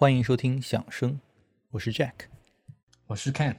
[0.00, 1.20] 欢迎收听响声，
[1.72, 2.12] 我是 Jack。
[3.08, 3.54] 我是 Ken。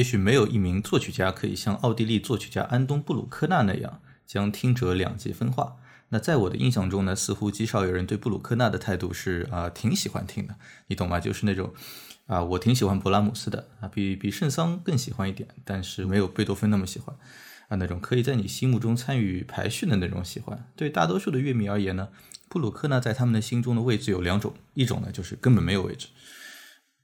[0.00, 5.76] 也许没有一名作曲家可以像奥地利作曲家安东·布鲁克纳那样将听者两极分化。
[6.08, 10.54] 那在我的印象中呢，似乎极少有人对布鲁克纳的态度是啊挺喜欢听的，
[10.86, 11.20] 你懂吗？
[11.20, 11.74] 就是那种
[12.24, 17.14] 啊我挺喜欢勃拉姆斯的啊，比比圣桑更喜欢一点，但是没有贝多芬那么喜欢
[17.68, 20.66] 啊那种可以在你心目中参与排序的那种喜欢。
[20.74, 22.08] 对大多数的乐迷而言呢，
[22.48, 26.08] 布鲁克纳在他们的心中的位置有两种，一种呢就是根本没有位置，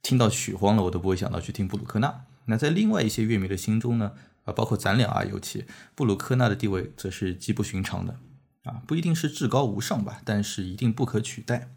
[0.01, 2.23] 听到曲荒了我都不会想到去听布鲁克纳。
[2.47, 8.19] 那在另外一些乐迷的心中呢，啊，包括咱俩啊，尤其布鲁克纳的地位则是极不寻常的，
[8.63, 11.69] 啊，不一定是至高无上吧，但是一定不可取代。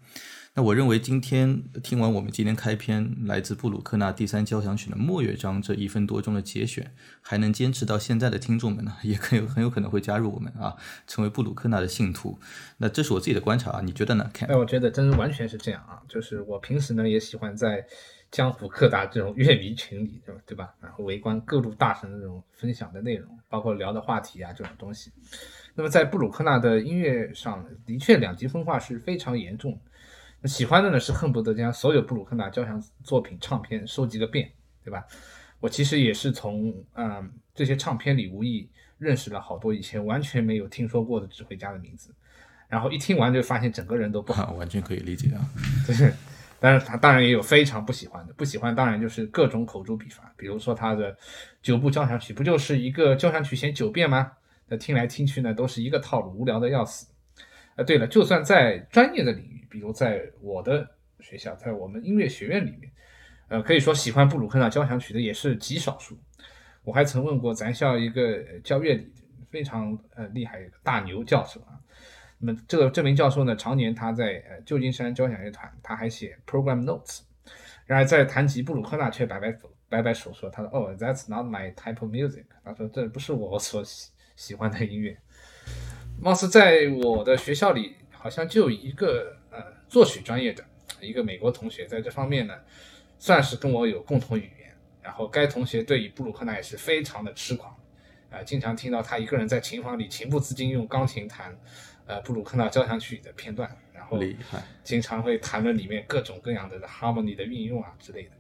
[0.55, 10.75] 那我认为今天听完我们今天开篇来自布鲁克纳第三交响曲的末乐章这一分多钟的节选，还能坚持到现在的听众们呢， 也很有很有可能会加入我们啊，
[11.07, 12.39] 成为布鲁克纳的信徒。
[12.79, 14.29] 那这是我自己的观察啊，你觉得呢？
[14.35, 17.87] 看，哎，我觉得真完全是这样啊，就是我平时呢也喜欢在。
[18.33, 20.41] 江湖客达这种乐迷群里，对吧？
[20.47, 20.73] 对吧？
[20.81, 25.11] 然后围观各路大神的这种分享的内容，包括聊的话题啊，这种东西。
[25.75, 29.81] 那么在布鲁克纳的音乐上，的确两极分化是非常严重的。
[30.41, 34.51] 那喜欢的呢是恨不得将所有布鲁克纳交响作品唱片收集个遍，
[34.85, 35.05] 对吧？
[35.61, 38.69] 我其实也是从嗯这些唱片里无意
[38.99, 42.15] 认识了好多以前完全没有听说过的指挥家的名字，
[42.69, 45.45] 然后一听完就发现整个人都不好， 完全可以理解啊，
[45.87, 46.13] 就是。
[46.63, 51.17] 但是他当然也有非常不喜欢的，不喜欢当然就是各种口诛笔伐，比如说他的
[51.63, 54.33] 九部交响曲，不就是一个交响曲写九遍吗？
[54.69, 57.07] 那听来听去呢，都是一个套路，无聊的要死。
[57.77, 60.89] 啊，对了，就算在专业的领域，比如在我的
[61.21, 62.91] 学校，在我们音乐学院里面，
[63.49, 66.19] 呃，可以说喜欢布鲁克纳交响曲的也是极少数。
[66.83, 69.13] 我还曾问过咱校一个教乐理
[69.51, 71.79] 非常呃厉害一个大牛教授啊。
[72.39, 77.21] 那么这个这名教授呢，常年他在呃旧金山交响乐团，他还写 program notes。
[77.87, 85.19] 然而在谈及布鲁克纳，却摆摆手摆摆手说：“他说哦，that's not my type of music。”他说这不是我所喜喜欢的音乐。
[86.21, 89.59] 貌似在我的学校里，好像就一个呃
[89.89, 90.63] 作曲专业的
[91.01, 92.55] 一个美国同学，在这方面呢，
[93.19, 94.75] 算是跟我有共同语言。
[95.03, 97.75] 然后该同学对于布鲁克纳也是非常的痴狂，
[98.31, 101.59] 啊，经常听到他一个人在琴房里情不自禁用钢琴弹。
[102.07, 104.19] 呃，布鲁克纳交响曲的片段，然后
[104.83, 108.31] 经常会谈论里面各种各样的 harmony 的运用啊之类的。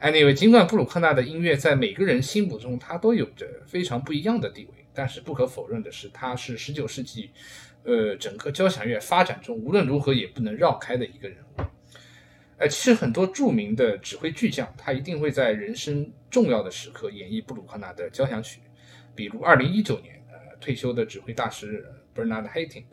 [0.00, 7.30] Anyway，尽管布鲁克纳的音乐在每个人心目中他都有着非常不一样的地位，但是不可否认的是，他是十九世纪
[7.84, 11.62] 呃整个交响乐发展中无论如何也不能绕开的一个人物。
[12.58, 18.60] 呃，其实很多著名的指挥巨匠，他一定会在人生重要的时刻演绎布鲁克纳的交响曲，
[19.14, 21.84] 比如二零一九年呃退休的指挥大师。
[22.14, 22.84] Bernard Haitink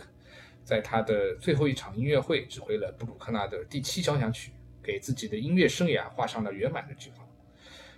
[0.63, 7.27] 在他的最后一场音乐会指挥了布鲁克纳的第七交响曲，给自己的音乐生涯画上了圆满的句号。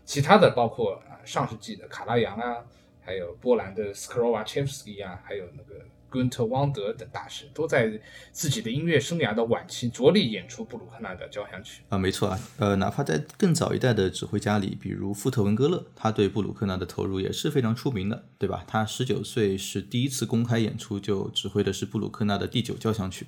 [0.03, 2.65] 其他的包括啊上世纪的卡拉扬啊，
[3.11, 5.81] 还有波兰的斯科罗瓦切夫斯基啊，还有那个。
[6.11, 7.89] 根特汪德等大师都在
[8.33, 18.65] 自己的音乐生涯的晚期着力演出布鲁克纳的交响曲啊，没错啊，呃，哪怕在更早一代的指挥家里，比如富特文格勒，他对布鲁克纳的投入也是非常出名的，对吧？
[18.67, 23.25] 他十九岁是第一次公开演出就指挥的是布鲁克纳的第九交响曲。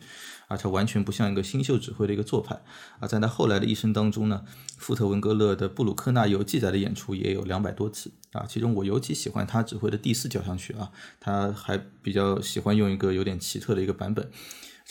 [0.50, 2.62] 而且完全不像一个新秀指挥的一个做派
[3.00, 4.44] 啊，在他后来的一生当中呢，
[4.78, 14.30] 富特文格勒的布鲁克纳有记载的演出也有两百多次啊，其中我尤其喜欢他指挥的第四交响曲啊，他还比较喜欢用一个有点奇特的一个版本。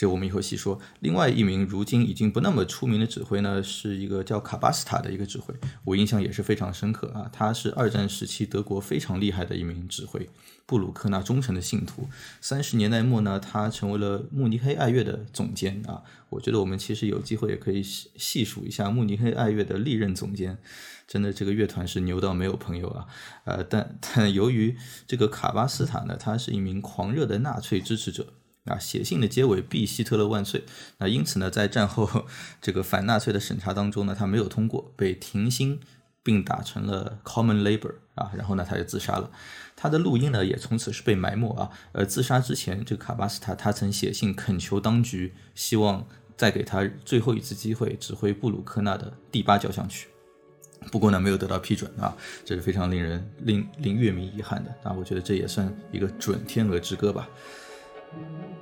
[0.03, 0.81] 这我们以后细说。
[0.99, 5.55] 另外一名如今已经不那么出名的指挥呢，是一个叫卡巴斯塔的一个指挥，
[5.85, 7.31] 我印象也是非常深刻啊。
[7.33, 10.29] 他是二战时期德国非常厉害的一名指挥，
[10.67, 12.09] 布鲁克纳忠诚的信徒。
[12.41, 16.03] 三十年代末呢，他成为了慕尼黑爱乐的总监啊。
[16.31, 20.59] 我觉得我们其实有机会也可以细细数一下慕尼黑爱乐的历任总监，
[21.07, 23.07] 真的这个乐团是牛到没有朋友啊。
[23.45, 24.77] 呃，但但由于
[25.07, 28.33] 这个卡巴斯塔呢，他是一名狂热的纳粹支持者。
[28.65, 30.65] 啊，写信的结尾必希特勒万岁。
[30.99, 32.27] 那因此呢，在战后
[32.61, 35.81] 这个反纳粹的审查当中呢，他没有通过，被停薪，
[36.23, 38.31] 并打成了 common labor 啊。
[38.37, 39.31] 然后呢，他就自杀了。
[39.75, 41.71] 他的录音呢，也从此是被埋没啊。
[41.91, 46.07] 呃，自杀之前，这个卡巴斯塔他曾写信恳求当局，希望
[46.37, 50.07] 再给他最后一次机会指挥布鲁克纳的第八交响曲。
[50.93, 54.93] 不过呢，没有得到批准啊，这是非常令人令令乐迷遗憾的啊。
[54.93, 57.29] 我觉得这也算一个准天鹅之歌吧。
[58.15, 58.27] Thank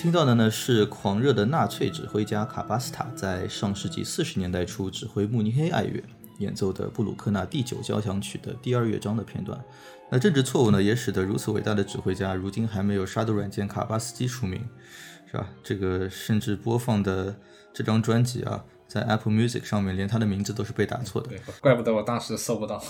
[0.00, 6.02] 听到的呢是狂热的纳粹指挥家卡巴斯塔在上世纪四十年代初指挥慕尼黑爱乐
[6.38, 9.62] 演奏的布鲁克纳第九交响曲的第二乐章的片段。
[10.10, 14.66] 那政治错误呢，也使得如此伟大的指挥家如今还没有杀毒软件卡巴斯基出名，
[15.30, 15.46] 是吧？
[15.62, 17.36] 这个甚至播放的
[17.74, 21.28] 这张专辑啊，在 Apple Music 上面连他的名字都是被打错的。
[21.60, 22.82] 怪不得我当时搜不到。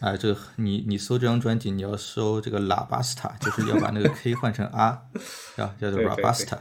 [0.00, 5.08] 啊，这个你你搜这张专辑，你要搜这个喇叭斯塔，就是要把那个 K 换成 R，
[5.56, 6.58] 啊，叫做 Rabasta，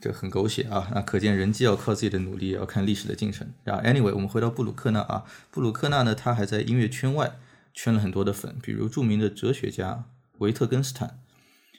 [0.00, 0.90] 这很狗血啊！
[0.94, 3.48] 那可见人既要靠自己的努力，也要看历史的进程。
[3.64, 7.38] 然后，Anyway，我们回到布鲁克纳啊，布鲁克纳呢，他还在音乐圈外
[7.74, 10.04] 圈了很多的粉，比如著名的哲学家
[10.38, 11.20] 维特根斯坦，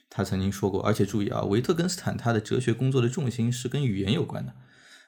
[0.10, 4.54] 他曾经说过，而且注意啊，维特根斯坦他的哲学工作的重心是跟语言有关的，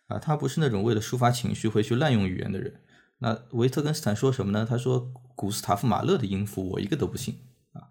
[0.07, 2.75] 啊，他不是那种为了抒发情绪会去滥用语言的人。
[3.23, 4.65] 那维特根斯坦说什么呢？
[4.67, 7.37] 他说：“古斯塔夫马勒的音符我一个都不信
[7.73, 7.85] 啊，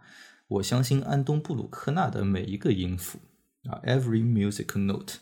[0.48, 3.20] 我相信安东布鲁克纳的每一个音符
[3.62, 5.14] 啊，every musical note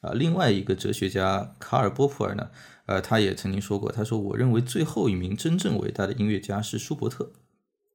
[0.00, 2.48] 啊。”另外一个哲学家卡尔波普尔呢，
[2.86, 7.32] 呃，他也曾经说过，他说：“我认为最后一名真正伟大的音乐家是舒伯特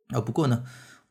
[0.09, 0.63] 啊。”不过呢，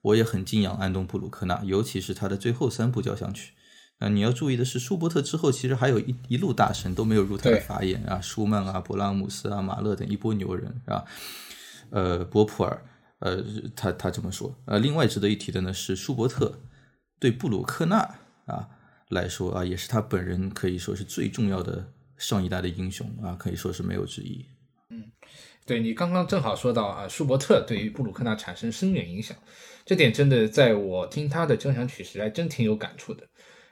[0.03, 3.55] 我也很敬仰安东布鲁克纳，尤其是他的最后三部交响曲。
[3.99, 11.05] 啊，你要注意的是，舒伯特之后其实还有一一路大神都没有入他的法眼啊，舒曼啊、勃拉姆斯啊、马勒等一波牛人啊。
[11.91, 12.85] 呃，波普尔，
[13.21, 13.43] 呃，
[13.75, 14.55] 他他这么说。
[14.67, 16.61] 呃，另外值得一提的呢是，舒伯特
[17.19, 17.99] 对布鲁克纳
[18.47, 18.69] 啊
[19.09, 24.45] 来说啊，也是他本人可以说是最重要的上一代的英雄啊，可以说是没有之一。
[24.91, 25.05] 嗯，
[25.65, 29.37] 对你刚刚正好说到啊，舒伯特对于布鲁克纳产生深远影响，
[29.87, 33.27] 这点真的在我听他的交响曲时还真挺有感触的。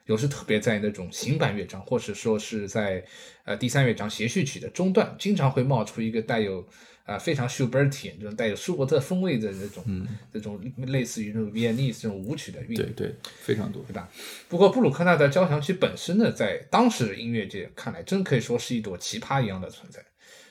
[0.06, 3.04] 有时特别在那种行板乐章，或者说是在
[3.44, 6.66] 呃第三乐章协序曲的中段，经常会冒出一个带有
[7.04, 12.76] 啊非常舒伯特这种带有舒伯特风味的那种这种类似于那种 Viennese 这种舞曲的韵。
[12.76, 14.08] 对对，非常多，对吧？
[14.48, 20.04] 不过布鲁克纳的交响曲本身呢，在当时的音乐界看来，真可以说是一朵奇葩一样的存在。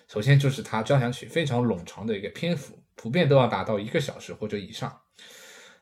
[0.08, 5.00] 首先就是它交响曲非常冗长的一个篇幅，普遍都要达到一个小时或者以上。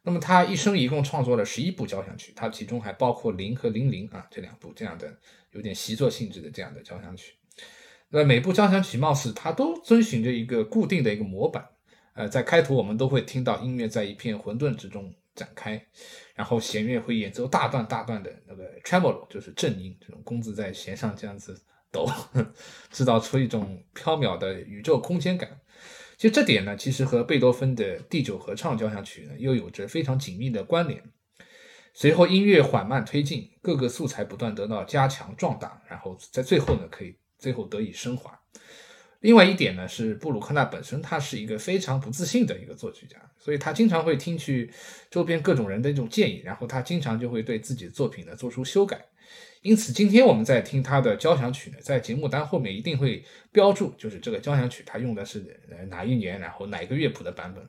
[0.04, 5.16] 那么他一生一共创作了十一部交响曲，他其中还包括零和零零啊这两部这样的
[5.52, 7.34] 有点习作性质的这样的交响曲。
[8.10, 11.66] 那每部交响曲貌似他都遵循着一个固定的一个模板，
[12.14, 15.82] 呃，在开头我们都会听到音乐在一片混沌之中展开，
[16.36, 22.06] 然后弦乐会演奏大段大段的那个 tremolo，就是正音，这种弓子在弦上这样子抖，
[22.92, 25.50] 制造出一种飘渺的宇宙空间感。
[26.22, 31.02] 其实这点呢，其实和贝多芬的第九合唱交响曲呢，又有着非常紧密的关联。
[31.96, 38.40] 随后音乐缓慢推进，各个素材不断得到加强壮大，然后在最后呢，可以最后得以升华。
[39.22, 44.72] 另外一点呢，是布鲁克纳本身他是一个非常不自信的一个作曲家，所以他经常会听取
[45.10, 49.04] 周边各种人的一种建议，然后他经常就会对自己的作品呢做出修改。
[49.62, 57.64] 因此，今天我们在听他的交响曲呢，在节目单后面一定会标注，就是这个交响曲他用的是哪一年，然后哪一个乐谱的版本。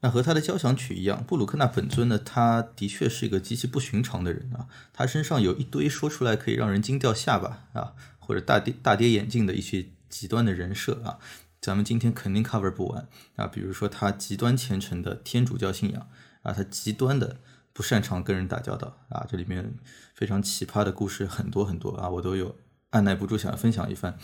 [0.00, 9.86] 那和他的交响曲一样，布鲁克纳本尊呢，他的确是一个极其不寻常的人啊，他身上有一堆说出来可以让人惊掉下巴啊，或者大跌大跌眼镜的一些。
[10.08, 11.18] 极端的人设啊，
[11.60, 13.48] 咱们今天肯定 cover 不完啊。
[13.48, 16.08] 比如说他极端虔诚的天主教信仰
[16.42, 17.40] 啊，他极端的
[17.72, 19.26] 不擅长跟人打交道啊。
[19.28, 19.74] 这里面
[20.16, 22.56] 非常奇葩的故事很多很多啊，我都有
[22.90, 24.18] 按耐不住想要分享一番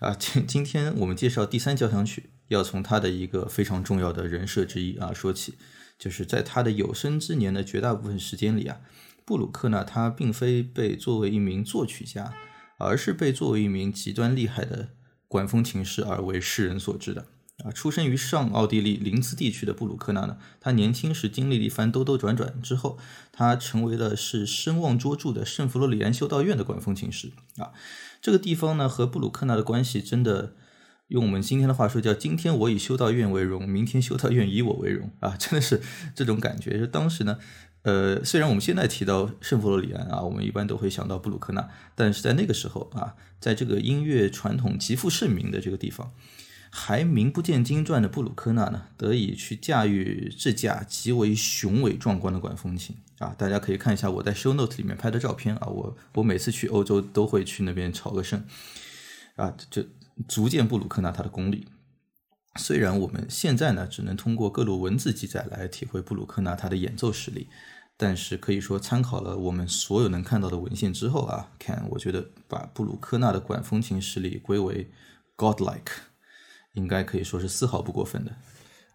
[0.00, 0.14] 啊。
[0.18, 5.54] 今今天我们介绍第三交响曲，要从他的一个非常重要的人设之一啊说起，
[5.98, 8.80] 就是在他的有生之年的绝大部分时间里啊，
[9.24, 12.34] 布鲁克呢他并非被作为一名作曲家。
[12.76, 14.88] 而是被作为一名极端厉害的
[15.28, 17.28] 管风琴师而为世人所知的
[17.62, 17.70] 啊！
[17.70, 22.98] 出生于上奥地利林茨地区的布鲁克纳呢，他年轻时经历了一番兜兜转转之后，
[23.30, 27.72] 他成为了是声望卓著的圣弗洛里安修道院的管风琴师啊！
[28.20, 30.54] 这个地方呢，和布鲁克纳的关系真的，
[31.08, 35.36] 用我们今天的话说，叫今天我以修道院为荣，明天修道院以我为荣啊！
[35.38, 35.80] 真的是
[36.14, 36.78] 这种感觉。
[36.78, 37.38] 就当时呢。
[37.84, 46.10] 呃，虽然我们现在提到圣弗洛里安啊，我们一般都会想到布鲁克纳，但是在那个时候啊，在这个音乐传统极负盛名的这个地方，
[46.76, 53.32] 还名不见经传的布鲁克纳呢，得以去驾驭这架极为雄伟壮观的管风琴啊！
[53.38, 58.44] 大家可以看一下我在 show note 里面拍的照片啊，我我每次去欧洲都会去那边朝个圣
[59.36, 59.84] 啊，就
[60.26, 61.68] 足见布鲁克纳他的功力。
[62.56, 67.46] 虽然我们现在呢，只能通过各路文字记载来体会布鲁克纳他的演奏实力。
[67.96, 74.90] 但是可以说，参考了我们所有能看到的文献之后啊，看我觉得把布鲁克纳的管风琴实力归为
[75.36, 75.92] godlike，
[76.74, 78.32] 应该可以说是丝毫不过分的。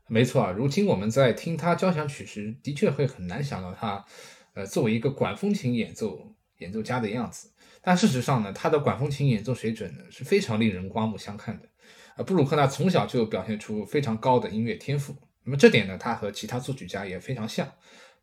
[0.08, 4.06] 没错啊，如今我们在听他交响曲时，的确会很难想到他，
[4.54, 7.52] 呃，作为一个管风琴演奏演奏家的样子。
[7.82, 11.70] 但事实上呢，他的管风琴演奏水准呢是非常令人刮目相看的。
[12.18, 15.16] 呃，布鲁克纳从小就表现出非常高的音乐天赋。
[15.44, 17.72] 那么这点呢，他和其他作曲家也非常像。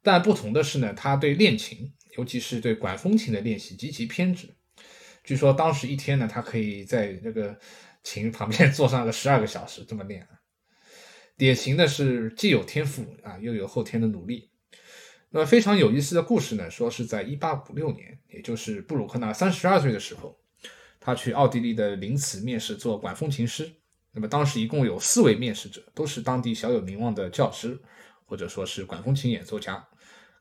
[0.02, 4.54] 但不同的是呢，他对练琴，尤其是对管风琴的练习极其偏执。
[5.24, 7.58] 据说当时一天呢，他可以在这个
[8.06, 10.28] 琴旁边 坐上个十二个小时这么练啊。
[11.36, 14.50] 典型的是既有天赋啊，又有后天的努力。
[15.30, 20.38] 那么非常有意思的故事呢，说是在一八五六年，也就是布鲁克纳三十二岁的时候，
[21.00, 23.70] 他去奥地利的林茨面试做管风琴师。
[24.12, 27.78] 那么当时一共有四位面试者，都是当地小有名望的教师，
[28.24, 29.86] 或者说是管风琴演奏家。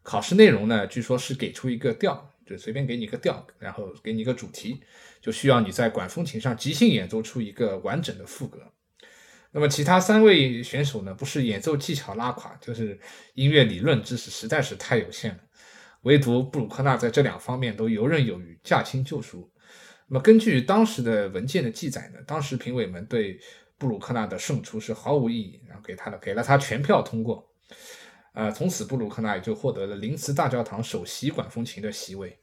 [0.02, 4.82] 考试内容呢，据说是给出一个调，就随便给你一个调，然后给你一个主题，
[5.26, 8.60] 就需要你在管风琴上即兴演奏出一个完整的副歌。
[9.50, 13.00] 那么其他三位选手呢，不是演奏技巧拉垮，就是
[13.34, 15.40] 音乐理论知识实在是太有限了。
[16.04, 19.52] 唯独布鲁克纳在这两方面都游刃有余，驾轻就熟。
[20.08, 23.40] 那么根据当时的文件的记载呢，当时评委们对
[23.80, 27.52] 布鲁克纳的胜出是毫无意义，然后给他的给了他全票通过。
[28.34, 32.38] 呃，从此布鲁克纳也就获得了林茨大教堂首席管风琴的席位。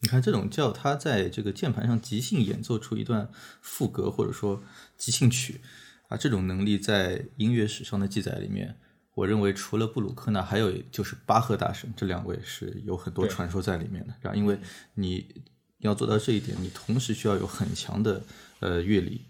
[0.00, 4.62] 你看，这种叫他在这个键盘上即兴演奏出一段副歌，或者说
[4.96, 5.60] 即兴曲
[6.08, 8.76] 啊，这种能力在音乐史上的记载里面，
[9.14, 14.14] 我认为除了布鲁克纳，还有就是巴赫大神，这两位是有很多传说在里面的。
[14.20, 14.58] 然后，因为
[14.94, 15.42] 你
[15.78, 18.22] 要做到这一点，你同时需要有很强的
[18.60, 19.26] 呃乐理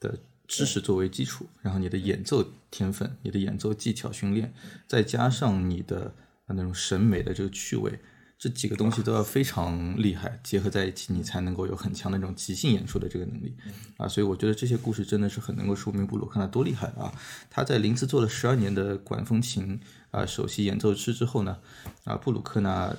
[0.00, 0.18] 的。
[0.48, 4.54] 知识作为基础，然后你的演奏天分、你的演奏技巧训练，
[4.86, 6.14] 再加上你的
[6.46, 7.98] 那种审美的这个趣味，
[8.38, 13.56] 这几个东西都要非常厉害，结合在一起，你才能够有很强的这种即兴演出的这个能力
[13.96, 14.06] 啊！
[14.06, 17.12] 所以我觉得这些故事真的是很能够说明布鲁克纳多厉害啊！
[17.48, 21.58] 他在林茨做了十二年的管风琴啊首席演奏师之后呢，
[22.04, 22.94] 啊，布鲁克纳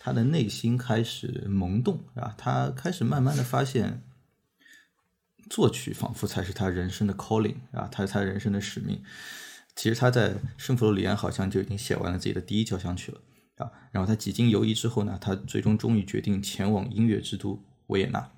[0.00, 4.02] 他的内心开始萌动啊，他开始慢慢的发现。
[5.48, 9.02] 作曲仿佛才是他人生的 calling 啊，他是他人生的使命。
[9.74, 13.20] 其实他在圣弗洛里安好像就已经写完了自己的第一交响曲了
[13.90, 18.30] 然后他几经犹豫之后呢，他最终终于决定前往音乐之都维也纳。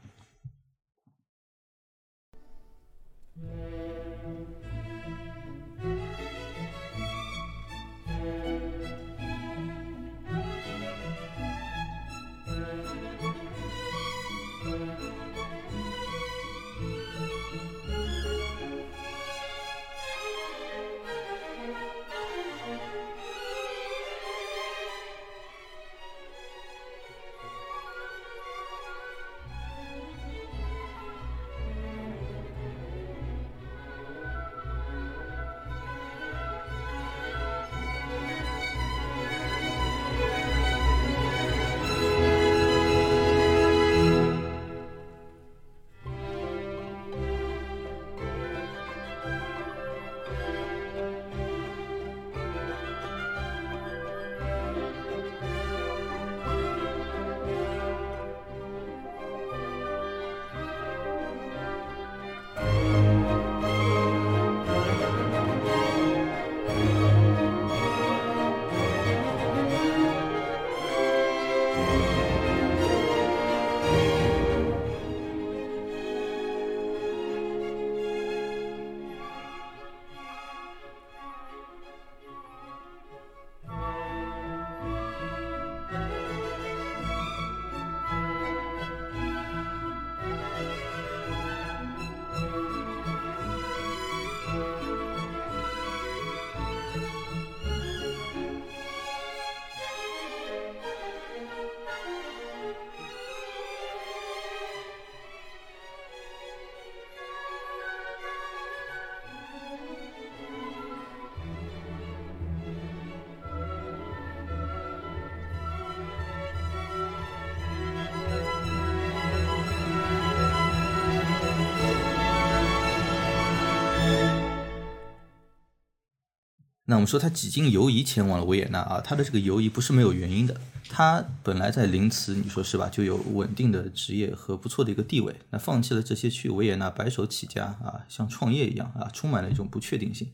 [126.86, 130.60] 那我们说他几经犹疑前往了维也纳啊，他的这个犹疑不是没有原因的。
[130.88, 135.34] 他本来在林茨，你说是吧，就有稳定的职业和不错的一个地位。
[135.50, 140.28] 那放弃了这些去维也纳白手起家啊，像创业一样啊，充满了一种不确定性。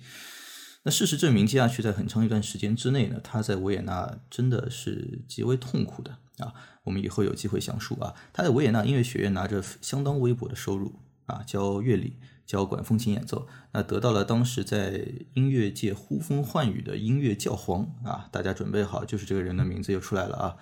[0.84, 6.54] 那事实证明，接下去在很长一段时间之内呢，他在维也纳真的是极为痛苦的啊。
[6.84, 8.14] 我们以后有机会详述啊。
[8.32, 12.16] 他在维也纳音乐学院拿着相当微薄的收入啊，教乐理。
[12.48, 18.26] 交管风琴演奏，那得到了当时在音乐界呼风唤雨的音乐教皇啊！
[18.32, 20.56] 大家准备好，就是这个人的名字又出来了啊，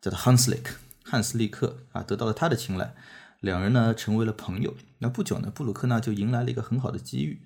[0.00, 0.66] 叫做 Hanslick，
[1.04, 2.94] 汉斯利克啊，得到了他的青睐，
[3.40, 4.72] 两人呢成为了朋友。
[4.98, 7.42] 那不久呢，布鲁克纳就迎来了一个很好的机遇。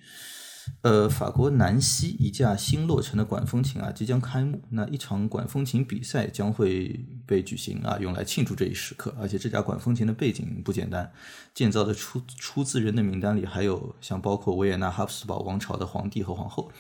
[0.83, 4.63] 呃，法国南西一架新落成的管风琴啊，即将开幕。
[4.71, 9.15] 那一场管风琴比赛将会被举行啊，用来庆祝这一时刻。
[9.19, 11.13] 而且这架管风琴的背景不简单，
[11.55, 16.71] 建造的出出自人的名单里还有像包括维也纳哈布斯堡王朝的皇帝和皇后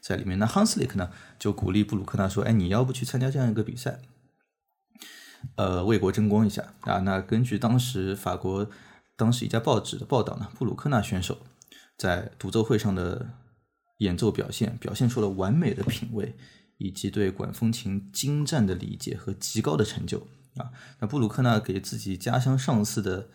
[0.00, 0.38] 在里面。
[0.38, 4.00] 那 Hanslick 呢，就鼓励布鲁克纳说：“哎，你要不去参加这样一个比赛，
[5.56, 8.68] 呃，为国争光一下啊？”那根据当时法国
[9.16, 11.38] 当时一家报纸的报道呢，布鲁克纳选手。
[11.96, 13.30] 在独奏会上的
[13.98, 16.34] 演奏表现，表现出了完美的品味，
[16.78, 20.26] 以及对管风琴精湛的理解和极高的成就
[20.56, 20.72] 啊。
[20.98, 23.28] 那布鲁克纳给自己家乡上司的，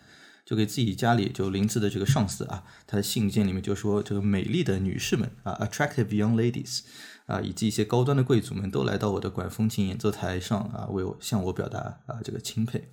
[0.44, 6.80] 就给自己家里就林子的这个上司啊，他的信件里面就说，这个美丽的女士们啊，attractive young ladies
[7.26, 12.90] 啊，以及一些高端的贵族们都来到我的管风琴演奏台上啊，为我向我表达啊这个钦佩。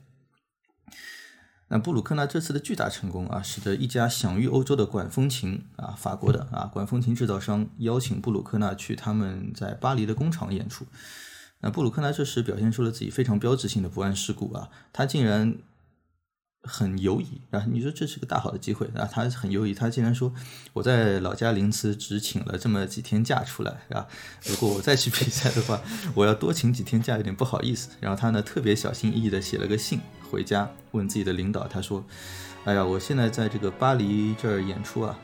[1.69, 10.85] 那布鲁克纳这次的巨大成功啊，使得一家享誉欧洲的管风琴啊，法国的啊管风琴制造商邀请布鲁克纳去他们在巴黎的工厂演出。
[11.59, 15.57] 那布鲁克纳这时表现出了自己非常标志性的不谙世故啊，他竟然
[16.63, 20.33] 很犹疑啊，你说这是个大好的机会啊，他很犹疑，他竟然说
[20.73, 24.05] 我在老家临淄只请了这么几天假出来啊，
[24.45, 25.81] 如果我再去 比赛的话，
[26.13, 27.89] 我要多请几天假，有点不好意思。
[28.01, 29.99] 然后他呢特别小心翼翼的写了个信。
[30.29, 32.03] 回家问自己的领导，他说
[32.65, 35.17] ：“哎呀，我现在在这个巴黎这儿演出啊，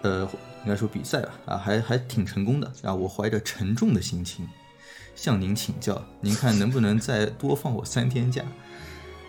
[0.00, 0.22] 呃，
[0.64, 2.72] 应该说比赛吧，啊，还还挺成功的。
[2.82, 4.48] 啊我怀着沉重的心情
[5.14, 8.42] 向您请教，您看能不能再多放我三天假？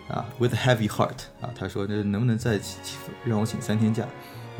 [0.08, 2.60] 啊，with heavy heart 啊，他说这能不能再
[3.24, 4.06] 让我请三天假？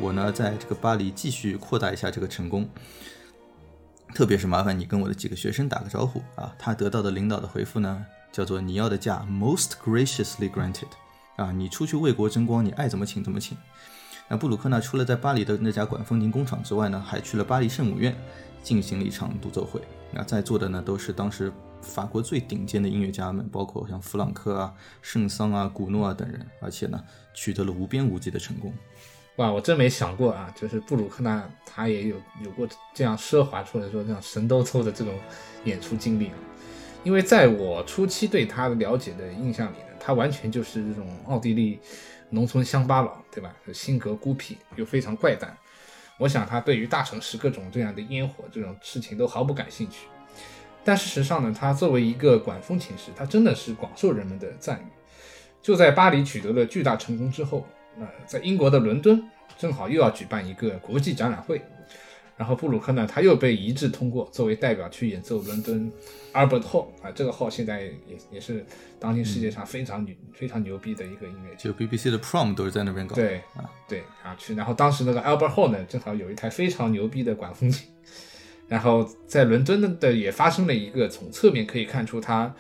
[0.01, 2.69] 我呢，在这个巴黎继续扩大一下这个成功，
[4.15, 6.55] 特别是麻烦你跟我的几个学生打个招呼啊。
[6.59, 8.05] 他得到的领导的回复呢？”
[8.35, 10.89] 叫做你要的假，most graciously granted，
[11.37, 13.57] 啊，你出去为国争光，你爱怎么请怎么请。
[14.27, 18.13] 那布鲁克纳除了在巴黎的那家管风琴工厂之外呢，还去了巴黎圣母院
[18.61, 19.81] 进行了一场独奏会。
[20.11, 21.53] 那在座的呢都是当时
[21.85, 27.01] 法国最顶尖的音乐家们，包括像弗朗克啊、圣桑啊、古诺啊等人，而且呢
[27.35, 28.73] 取得了无边无际的成功。
[29.37, 35.13] 哇，我真没想过啊，就是布鲁克纳他也有有过这样奢华或者说这样神兜抽的这种
[35.65, 36.35] 演出经历啊。
[37.03, 41.79] 因为在我初期对他的了解的印象里呢，他完全就是这种奥地利
[42.31, 43.55] 农村乡巴佬，对吧？
[43.73, 45.57] 性格孤僻又非常怪诞。
[46.17, 50.07] 我想他对于大城市各种这样的烟火这种事情都毫不感兴趣。
[50.85, 54.85] 但事实上呢，他作为一个管风琴师，他真的是广受人们的赞誉。
[55.63, 57.67] 就在巴黎取得了巨大成功之后，
[57.99, 59.23] 呃，在英国的伦敦
[59.57, 61.63] 正好又要举办一个国际展览会。
[62.37, 65.89] 然后布鲁克呢，他又被一致通过作为代表去演奏伦敦
[66.33, 68.67] Albert Hall 啊，这个号现在也也是
[68.99, 73.15] 当今世界上非常牛非常牛逼的一个音乐就 BBC 的 Prom 都是在那边搞。
[73.15, 77.89] 对啊，对啊去，然后当时那个 Albert Hall 呢，正好有一台非常牛逼的管风琴，
[78.75, 82.53] 然后在伦敦的也发生了一个从侧面可以看出他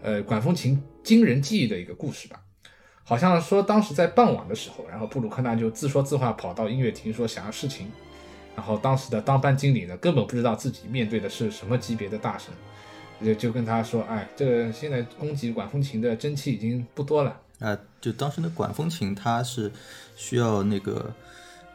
[0.00, 2.40] 呃管风琴惊人记忆的一个故事吧。
[3.02, 7.90] 好像说当时在傍晚的时候，然后布鲁克纳就自说自话跑到音乐厅说想要试琴。
[8.54, 12.54] 然后当时的当班经理呢，根本不知道自己面对的是什么级别的大神，
[13.24, 19.70] 就就跟他说：“哎，这个现在供给管风琴的蒸汽已经不多了。”啊，就当时的管风琴它是
[20.14, 21.12] 需要那个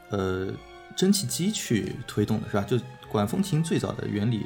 [0.10, 0.47] 呃
[0.95, 2.63] 蒸汽机去推动的，是吧？
[2.63, 2.77] 就
[3.12, 4.45] 管风琴最早的原理，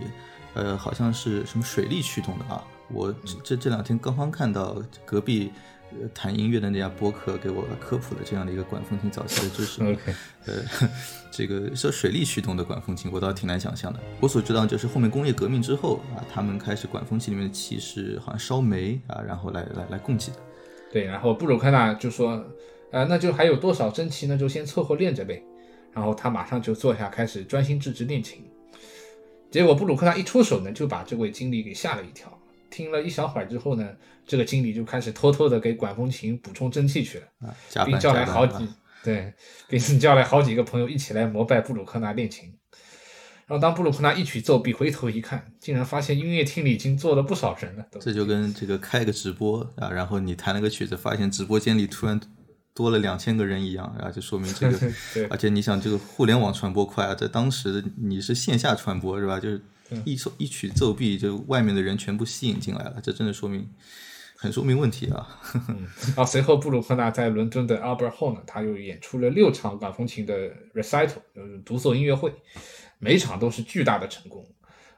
[0.55, 2.63] 呃，好像是什么水力驱动的啊。
[2.89, 5.51] 我这这两天刚刚看到隔壁。
[5.91, 9.83] 呃谈音乐的那家播客给我科普了这样的一个管风琴早期的知识。
[9.83, 10.13] OK，
[10.45, 10.55] 呃，
[11.31, 13.99] 这个说水力驱动的管风琴，我倒挺难想象的。
[14.19, 20.39] 我所知道就是后面工业革命之后啊，他们开始管风琴里面的气是好像烧煤啊，然后来来来供给的。
[20.91, 22.43] 对，然后布鲁克纳就说，
[22.91, 25.41] 呃，那就还有多少蒸汽，那就先凑合练着呗。
[25.93, 28.43] 然后他马上就坐下开始专心致志练琴。
[29.51, 32.31] 结果布鲁克纳一出手呢，就把这位经理给吓了一跳。
[32.69, 33.89] 听了一小会儿之后呢，
[34.27, 38.67] 这个经理就开始偷偷的给管风琴补充蒸汽去了，并叫来好几
[39.01, 39.33] 对，
[39.69, 42.53] 并叫来好几个朋友一起来膜拜布鲁克纳练琴。
[43.47, 47.85] 然后当布鲁克纳一曲奏毕，回头一看，竟然发现音乐厅里已经坐了不少人了。
[48.01, 52.19] 这就跟这个开个直播啊，然后你弹了个曲子，发现直播间里突然
[52.75, 54.91] 多了两千个人一样，然后就说明这个。
[55.31, 59.39] 而且你想，这个互联网传播快啊，在当时你是线下传播是吧？
[59.39, 59.61] 就是
[60.03, 63.69] 一首一曲奏毕，就外面的人全部吸引进来了，这真的说明
[64.35, 65.39] 很说明问题啊。
[66.17, 70.33] 啊， 随后布鲁克纳在伦敦的 Albert Hall 呢，他又演出了六场管风琴的
[70.73, 72.33] recital，就是独奏音乐会。
[72.97, 74.45] 每场都是巨大的成功，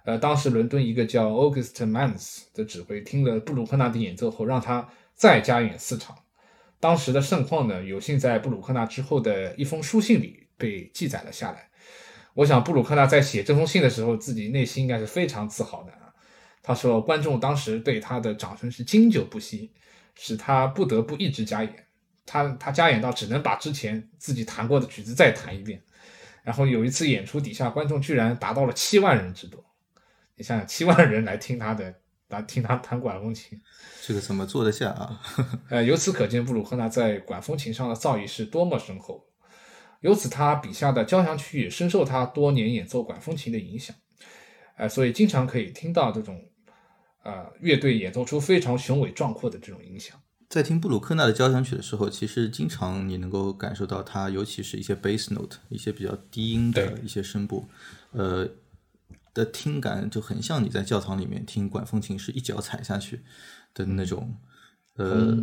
[0.06, 6.16] 呃，当时伦敦一个叫 August Mans 的指挥听了布鲁克纳的演奏后，让他再加演四场。
[6.80, 11.70] 当时的盛况呢，有幸在布鲁克纳之后的一封书信里被记载了下来。
[12.34, 16.14] 我想布鲁克纳在写这封信的时候，自己内心应该是非常自豪的啊。
[16.62, 19.72] 他说，观众当时对他的掌声是经久不息，
[20.16, 21.88] 使他不得不一直加演。
[22.26, 25.82] 他他加演到只能把之前自己弹过的曲子再弹一遍。
[26.44, 29.64] 然后有一次演出，底下观众居然达到了七万人之多。
[30.36, 33.60] 你想想，七万人来听他的，来听他弹管风琴，
[34.06, 35.22] 这个怎么坐得下啊？
[35.70, 39.26] 呃，由此可见，布鲁克纳在管风琴上的造诣是多么深厚。
[40.02, 43.96] 由此，他笔下的交响曲也深受他多年演奏管风琴的影响。
[44.78, 46.40] 呃，所以经常可以听到这种，
[47.24, 50.16] 呃，乐队演奏出非常雄伟壮阔的这种影响。
[50.50, 57.68] 在听布鲁克纳的交响曲的时候，其实经常你能够感受到它，尤其是一些 bass note，一些比较低音的一些声部，
[58.12, 58.48] 呃，
[59.38, 63.24] 的听感就很像你在教堂里面听管风琴是一脚踩下去
[63.74, 64.36] 的那种，
[64.96, 65.38] 呃，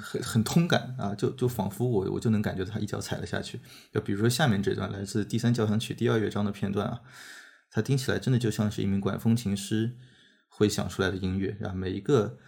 [0.00, 3.60] 很很通感啊，就就仿佛我我就能感觉他一脚踩了下去。
[3.92, 7.00] 就比如说下面这段来自第三交响曲第二乐章的片段啊，
[7.70, 9.96] 它听起来真的就像是一名管风琴师
[10.48, 12.38] 会想出来的音乐啊，每一个。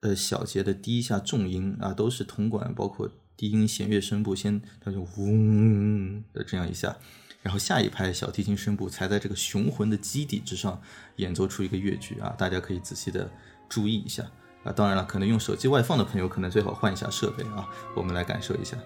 [0.00, 6.96] 呃，小节的第一下重音啊，都是铜管，包括低音弦乐声部，先它就嗡的这样一下，
[7.42, 10.80] 然后下一拍小提琴声部才在这个雄浑的基底之上
[11.16, 13.30] 演奏出一个乐句啊，大家可以仔细的
[13.68, 14.24] 注意一下
[14.64, 14.72] 啊。
[14.72, 18.76] 当然了，可能用手机外放的朋友，可能最好换一下设备啊，我们来感受一下。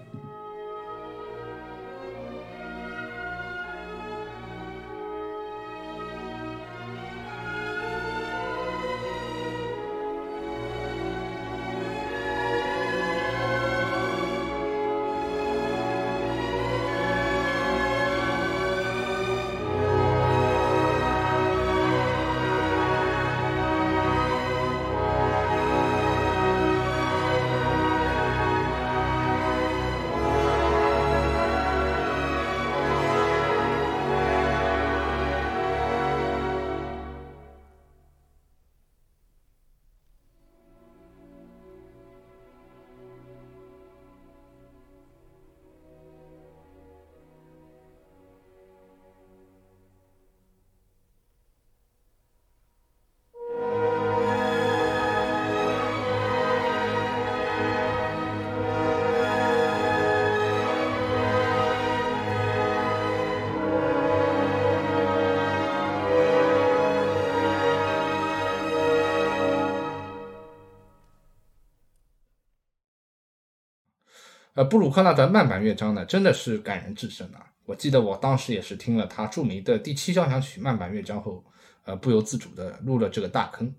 [74.55, 77.43] 呃，布鲁克纳的慢板乐章呢，真的是感人至深啊！
[77.65, 81.43] 我记得我当时也是听了他著名的第七交响曲慢板乐章后，
[81.85, 83.73] 呃，不由自主的入了这个大坑。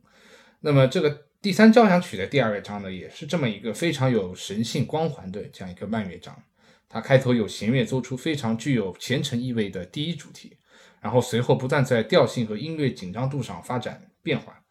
[0.58, 6.36] 那么这个第三交响曲的第二乐章呢，也是这么一个非常有神性光环的这样一个慢乐章。
[6.88, 10.56] 它开头有弦乐奏出非常具有虔诚意味的第一主题，
[11.00, 14.63] 然后随后不断在调性和音乐紧张度上发展变化。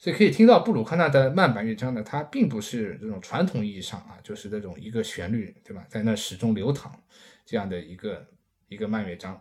[0.00, 6.92] 所以可以听到布鲁克纳的慢板乐章呢，它并不是这种传统意义上啊，就是那种一个旋律，对吧，在那始终流淌
[7.44, 8.24] 这样的一个
[8.68, 9.40] 一个慢乐章，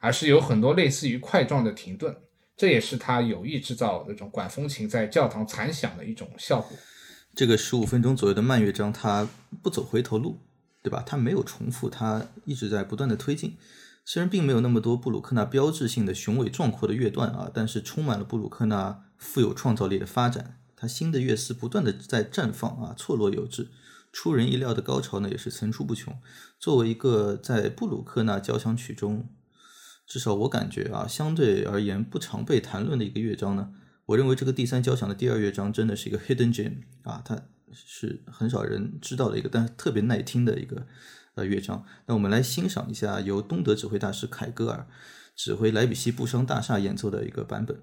[0.00, 2.16] 而是有很多类似于块状的停顿，
[2.56, 6.76] 这也是他有意制造那种管风琴在教堂残响的一种效果。
[7.36, 9.28] 这个十五分钟左右的慢乐章，它
[9.62, 10.40] 不走回头路，
[10.82, 11.04] 对吧？
[11.06, 13.56] 它没有重复，它一直在不断的推进。
[14.04, 19.04] 虽然并没有那么多布鲁克纳标志性的雄伟壮阔的乐段啊，但是充满了布鲁克纳。
[19.22, 23.68] 富有创造力的发展，他新的乐思不断的在绽放啊，错落有致，
[24.12, 26.12] 出人意料的高潮呢也是层出不穷。
[26.58, 29.30] 作为一个在布鲁克纳交响曲中，
[30.06, 33.72] 至少我感觉啊，相对而言不常被谈论的一个乐章呢，
[34.06, 37.40] 我认为这个第三交响的第二乐章真的是一个 hidden gem 啊，它
[37.72, 40.86] 是很少人知道的一个，但是特别耐听的一个
[41.36, 41.86] 呃乐章。
[42.06, 44.86] 那我们来欣赏一下由东德指挥大师凯格尔
[45.34, 47.80] 指挥莱比锡布商大厦演奏的一个版本。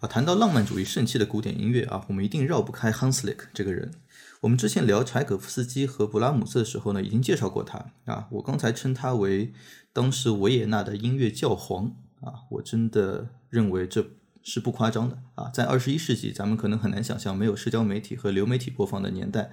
[0.00, 3.92] 啊，谈到浪漫主义盛期的古典音乐啊，我们一定绕不开 Hanslick 这个人。
[4.40, 8.26] 我们之前聊柴可夫斯基和布拉姆斯的时候呢，已经介绍过他啊。
[8.30, 9.52] 我刚才称他为
[9.92, 15.50] 当时维也纳的音乐教皇啊，我真的认为这是不夸张的啊。
[15.52, 19.50] 在二十一世纪，咱们可能很难想象没有社交媒体和流媒体播放的年代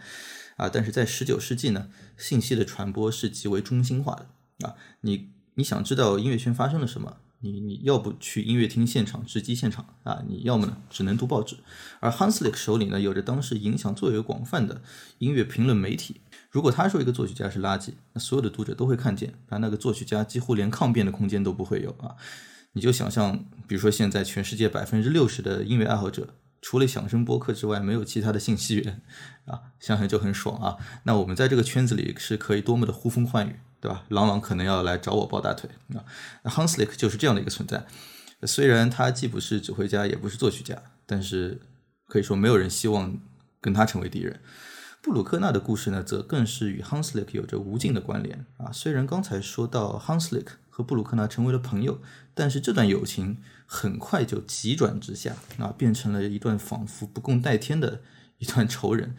[0.56, 4.76] 啊，但是在十九世纪呢，信息的传播是极为中心化的啊。
[5.02, 7.18] 你你想知道音乐圈发生了什么？
[7.40, 10.24] 你你要不去音乐厅现场直击现场啊？
[10.28, 11.58] 你要么呢只能读报纸。
[12.00, 14.82] 而 Hanslick 手里呢有着当时影响最为广泛的
[15.20, 16.22] 音乐评论媒体。
[16.50, 22.16] 如果他说一个作曲家是垃圾，那所有的读者都会看见，啊，那个作曲家几乎连抗辩的空间都不会有啊！
[22.74, 29.02] 你就想象，比如说现在全世界百分之六十的音乐爱好者，除了响声播客之外，没有其他的信息源
[29.46, 30.78] 啊，想想就很爽啊！
[31.04, 33.58] 那我们在这个圈子里是可以多么的呼风唤雨。
[33.80, 34.04] 对吧？
[34.10, 36.04] 朗朗可能要来找我抱大腿啊。
[36.44, 37.86] 那 Hanslick 就是这样的一个存在。
[38.44, 41.60] 虽然他既不是指挥家，也不是作曲家，但是
[42.08, 43.18] 可以说没有人希望
[43.60, 44.40] 跟他成为敌人。
[45.02, 48.72] 布鲁克纳的故事呢，则更是与 Hanslick 有着无尽的关联啊。
[48.72, 52.02] 虽然刚才说到 Hanslick 和布鲁克纳成为了朋友，
[52.34, 58.02] 但是这段友情很快就急转直下啊，变成了一段仿佛不共戴天的
[58.38, 59.16] 一段仇人。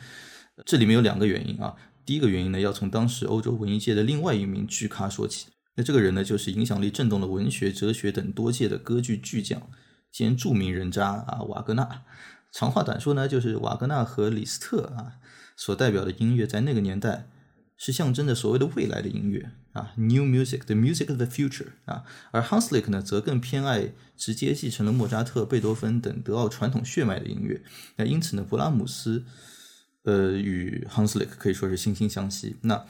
[0.66, 1.74] 这里面有两个原因啊。
[2.08, 5.48] 第一个原因呢，要从当时欧洲文艺界的另外一名巨咖说起。
[5.74, 9.68] 那这个人呢，就是影响力震动了文学、哲学等多届的歌剧巨匠
[10.10, 12.04] 兼著名人渣啊，瓦格纳。
[12.50, 15.20] 长话短说呢，就是瓦格纳和李斯特啊
[15.54, 17.28] 所代表的音乐，在那个年代
[17.76, 22.04] 是象征着所谓的未来的音乐啊，New Music，the music of the future 啊。
[22.30, 27.60] 而 Hanslick 呢，则更偏爱直接继承了莫扎特、贝多芬等德奥传统血脉的音乐。
[27.96, 29.26] 那因此呢，勃拉姆斯。
[30.08, 32.56] 呃，与 Hanslick 可以说是惺惺相惜。
[32.62, 32.86] 那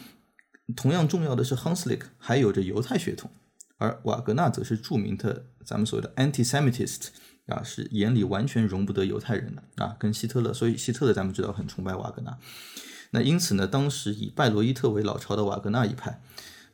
[0.76, 3.28] 同样重要的是，Hanslick 还有着犹太血统，
[3.78, 7.08] 而瓦格纳则是著名的咱们所谓的 anti-Semitist
[7.46, 10.54] 啊，是眼里完全容不得犹太人的啊，跟希特勒。
[10.54, 12.38] 所以希特勒咱们知道很崇拜瓦格纳。
[13.10, 16.20] 那因此呢，当时以拜罗伊特为老巢的瓦格纳一派，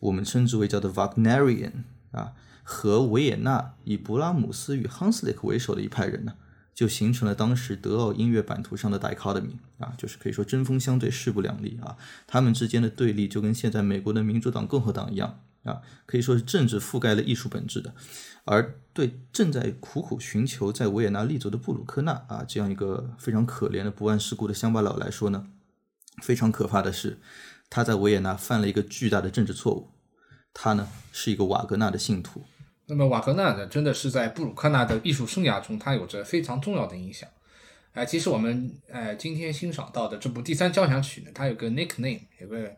[0.00, 6.34] 我们称之为叫做 Wagnerian 啊，和维也纳以布拉姆斯与 Hanslick 为首的一派人呢。
[6.74, 11.96] 就形成了当时德奥音乐版图上的 dichotomy 啊，就是可以说针锋相对、势不两立啊。
[12.26, 17.94] 他们之间的对立就跟现在美国的民主党、共和党一样啊，可以说是政治覆盖了艺术本质的。
[18.44, 25.46] 而对正在苦苦寻求在维也纳立足的布鲁克纳啊，这样一个非常可怜的不谙世故的乡巴佬来说呢，
[26.22, 27.18] 非常可怕的是，
[27.70, 29.90] 他在维也纳犯了一个巨大的政治错误。
[30.52, 32.44] 他呢是一个瓦格纳的信徒。
[32.86, 37.28] 那么瓦格纳呢，真的是在布鲁克纳的艺术生涯中，他有着非常重要的影响。
[37.94, 42.74] 哎，其实我们呃今天欣赏到的这部第三交响曲呢，它有个 nickname，有个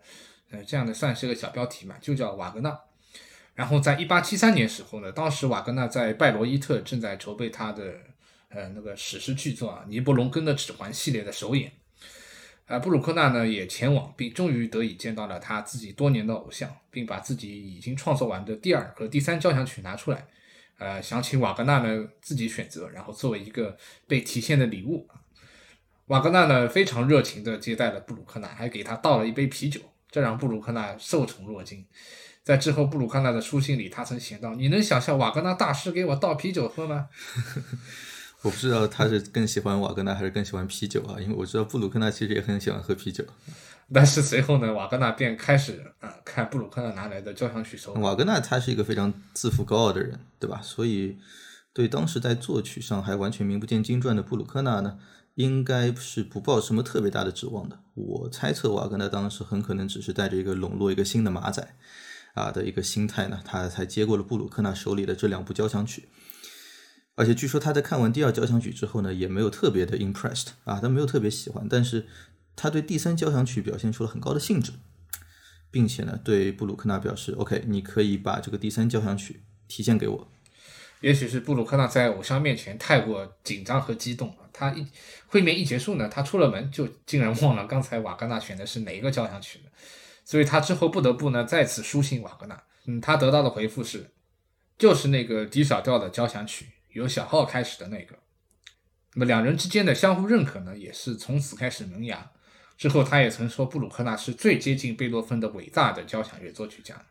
[0.50, 2.78] 呃这样的算是个小标题嘛，就叫瓦格纳。
[3.54, 7.94] 然后在一八七三年时候呢，当时瓦格纳在拜罗伊特正在筹备他的
[8.50, 11.72] 呃那个史诗巨作啊《尼伯龙根的指环》系列的首演。
[12.66, 20.26] 啊，布鲁克纳呢也前往，并终于得以见到了他自己多年的偶像，并把自己已经创作完的第二和第三交响曲拿出来，
[20.78, 23.76] 呃，想请瓦格纳呢自己选择，然后作为一个
[24.08, 25.08] 被体现的礼物。
[26.06, 31.84] 瓦格纳呢非常热情地接待了布鲁克纳，还给他倒了一杯啤酒，这让布鲁克纳受宠若惊。
[32.42, 37.08] 在之后布鲁克纳的书信里，他曾写道：“你能想象瓦格纳大师给我倒啤酒喝吗？”
[38.46, 41.18] 我不知道他是更喜欢瓦格纳还是更喜欢啤酒啊？
[41.20, 43.24] 因为我知道布鲁克纳其实也很喜欢喝啤酒。
[43.92, 47.92] 但是随后呢，瓦格纳便开始啊看布鲁克纳拿来的交响曲手。
[47.94, 50.60] 瓦格纳他是一个非常自负高傲的人，对吧？
[50.62, 51.18] 所以
[51.72, 54.98] 对当时在作曲上还完全名不见经传的布鲁克纳呢，
[55.34, 57.80] 应该是不抱什么特别大的指望的。
[57.94, 61.74] 我猜测瓦格纳当时很可能只是带着一个笼络一个新的马仔
[62.34, 66.08] 啊的一个心态呢，他才接过了布鲁克纳手里的这两部交响曲。
[67.16, 71.66] 而且据说他在看完第二交响曲之后呢，也没有特别的 impressed 啊，他没有特别喜欢。
[71.68, 72.06] 但是
[72.54, 74.72] 他对第三交响曲表现出了很高的兴致，
[75.70, 80.28] 并且呢，对布鲁克纳表示：“OK，你可以把这个第三交响曲提现给我。”
[81.00, 84.86] 也许是布鲁克纳在偶像面前太过紧张和激动了，他一
[85.26, 89.70] 会面一结束呢，他出了门就竟然忘了刚才瓦格纳选的是哪一个交响曲了，
[90.24, 92.62] 所以他之后不得不呢再次书信瓦格纳。
[92.86, 94.10] 嗯，他得到的回复是，
[94.78, 96.66] 就是那个 D 小调的交响曲。
[96.96, 98.16] 由小号开始的那个，
[99.16, 102.32] 那么两人之间的相互认可呢，也是从此开始萌芽。
[102.78, 107.04] 之后，他也曾说布鲁克纳是最接近贝多芬的伟大的交响乐作曲家。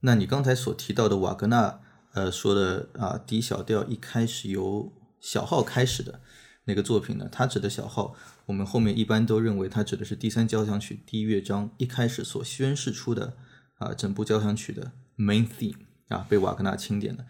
[0.00, 1.80] 那你刚才所提到的瓦格纳，
[2.12, 6.20] 呃，说的啊，D 小调一开始由小号开始的
[6.66, 8.14] 那个作品呢，他指的小号，
[8.46, 13.36] 我们后面一般都认为他指的是第三交响曲第一乐章一开始所宣示出的
[13.78, 15.78] 啊，整部交响曲的 main theme
[16.08, 17.24] 啊，被瓦格纳钦点了。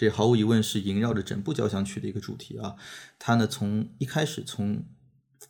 [0.00, 2.74] 这毫无疑问是萦绕着整部交响曲的一个主题啊。
[3.18, 4.82] 它呢从一开始从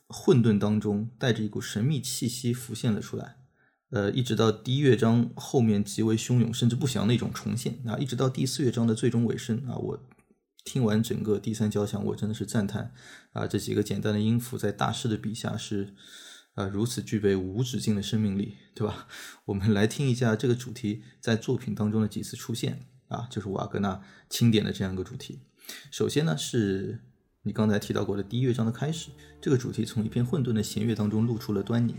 [0.07, 3.37] 混沌当中带着一股神秘气息浮现了出来，
[3.91, 10.03] 呃，一直到第一乐章后面极为汹涌甚至不祥的一种重现啊，一直到第四乐章的最终尾声啊，我
[10.65, 12.93] 听完整个第三交响，我真的是赞叹
[13.31, 15.95] 啊，这几个简单的音符在大师的笔下是。
[16.55, 19.07] 啊，如此具备无止境的生命力，对吧？
[19.47, 25.39] 我们来听一下这个主题在作品当中的几次出现啊，就是瓦格纳钦点的这样一个主题。
[25.91, 26.99] 首先呢，是
[27.43, 31.95] 你刚才提到过的第一乐章的开始，这个主题从一片混沌的弦乐当中露出了端倪。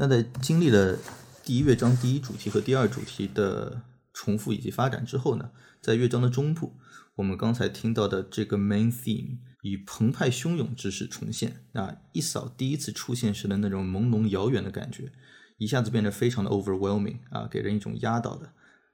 [0.00, 0.96] 那在经历了
[1.44, 3.82] 第一乐章第一主题和第二主题的
[4.14, 5.50] 重复以及发展之后呢，
[5.82, 6.72] 在乐章的中部，
[7.16, 15.12] 我们刚才听到的这个 main theme 以澎湃汹涌之势重现，啊，一扫第一次出现时的那种朦胧遥远的感觉，
[15.58, 18.50] 一下子变得非常的 overwhelming 啊，给人一种压倒的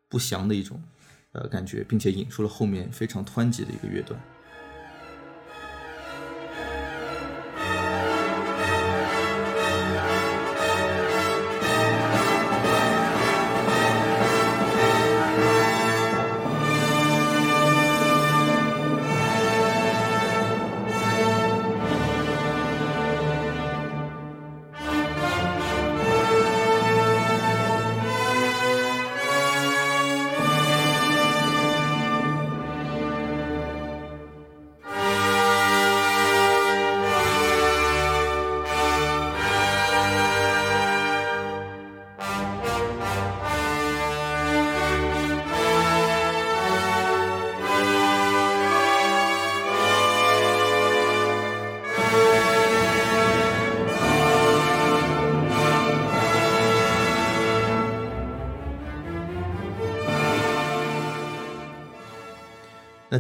[0.09, 0.83] 不祥的一种
[1.31, 4.21] 呃感觉，并且引出了后面非常湍急的一个乐段。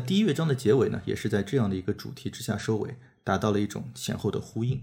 [0.06, 2.94] 第一乐章的结尾呢，也是在这样的一个主题之下收尾，
[3.24, 4.80] 达到了一种前后的呼应。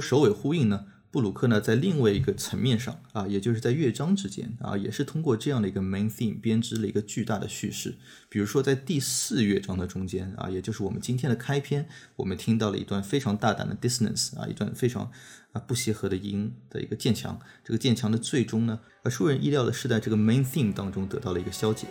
[0.00, 7.96] 首尾呼应呢，布鲁克呢在另外一个层面上啊，也就是在乐章之间啊，也是通过这样的一个 main theme 编织了一个巨大的叙事。
[8.28, 15.10] 比如说在第四乐章的中间啊，也就是我们今天的开篇，我们听到了一段非常大胆的 dissonance 啊，一段非常
[15.52, 17.40] 啊不协和的音的一个渐强。
[17.64, 21.88] 这个渐强的最终呢，而出人意料的是在这个 main theme 当中得到了一个消解。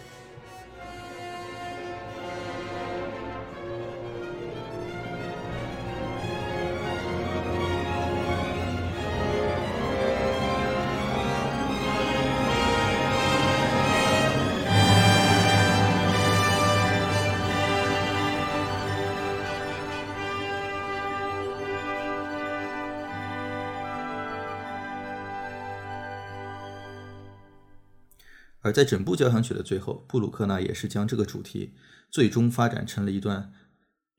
[28.70, 31.74] 而在整部交响曲的最后，布鲁克纳也是将这个主题
[32.12, 33.52] 最终发展成了一段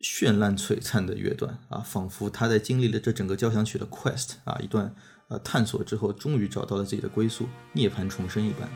[0.01, 4.93] 绚烂璀璨的乐段啊，仿佛他在经历了这整个交响曲的 quest 啊一段
[5.29, 8.69] 呃探索之后，终于找到了自己的归宿，涅槃重生一般。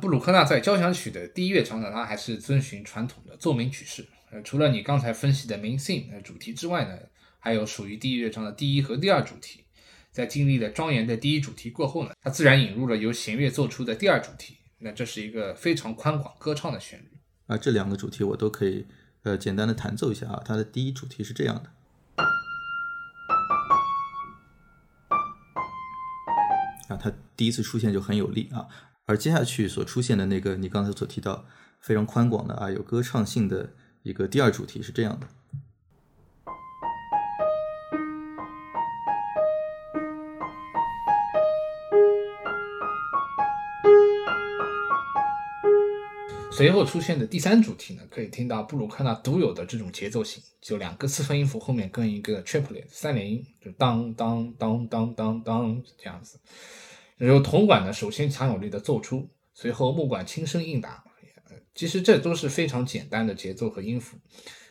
[0.00, 4.06] 布鲁克纳在交响曲的第一乐章呢，它还是遵循传统的奏鸣曲式。
[4.30, 6.98] 呃，除了你刚才分析的 main theme 主题之外呢，
[7.38, 9.64] 还有属于第一乐章的第一和第二主题。
[10.10, 14.56] 在经历了庄严的第一主题过后呢，它自然引入了由弦乐做出的第二主题。
[14.78, 17.10] 那这是一个非常宽广歌唱的旋律
[17.46, 17.56] 啊。
[17.56, 18.86] 这两个主题我都可以
[19.22, 20.42] 呃简单的弹奏一下啊。
[20.44, 21.70] 它的第一主题是这样的
[26.88, 28.66] 啊，它第一次出现就很有力啊。
[29.08, 31.46] 而接下去所出现的那个，你刚才所提到
[31.78, 33.70] 非常宽广的啊，有歌唱性的
[34.02, 35.28] 一个第二主题是这样的。
[46.50, 56.40] 随后出现的第三主题呢，可以听到布鲁克纳独有的这种节奏型，就两个四分音符后面跟一个 triplet 三连音，就当当当当当当这样子。
[57.24, 61.02] 由铜管呢，首先强有力的奏出，随后木管轻声应答。
[61.74, 64.16] 其实这都是非常简单的节奏和音符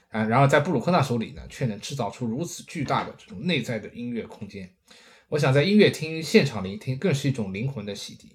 [0.09, 0.23] 啊。
[0.23, 4.73] 然而在布鲁克纳手里呢，却能制造出如此巨大的这种内在的音乐空间。
[5.29, 8.25] 我想在音乐厅现场聆听，更是一种灵魂的洗涤。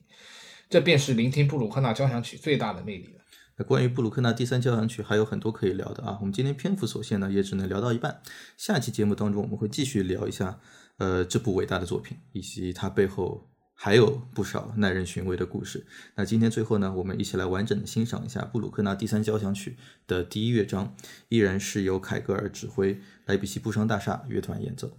[0.69, 3.21] 这便是聆听布鲁克纳交响曲最大的魅力了。
[3.57, 6.19] 那关于布鲁克纳第三交响曲还有很多可以聊的啊。
[6.21, 8.23] 我们今天篇幅所限呢，也只能聊到一半。
[8.57, 10.61] 下期节目当中，我们会继续聊一下
[10.99, 13.50] 呃这部伟大的作品以及它背后。
[13.83, 15.87] 还有不少耐人寻味的故事。
[16.15, 20.95] 那今天最后呢，我们一起来完整的欣赏一下布鲁克纳第三交响曲的第一乐章，
[21.31, 24.99] 依然是由凯格尔指挥，莱比锡布商大厦乐团演奏。